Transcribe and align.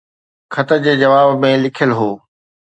خط 0.55 0.69
جي 0.85 0.93
جواب 1.01 1.29
۾ 1.45 1.51
لکيل 1.65 1.91
هو. 1.99 2.09